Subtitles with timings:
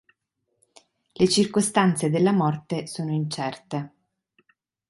[1.19, 3.93] Le circostanze della morte sono incerte.